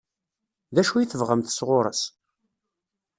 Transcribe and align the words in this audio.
D 0.75 0.77
acu 0.81 0.95
i 0.97 1.05
tebɣamt 1.11 1.53
sɣur-s? 1.57 2.01